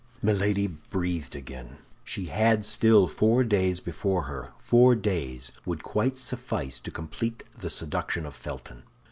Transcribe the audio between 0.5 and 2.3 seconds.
breathed again. She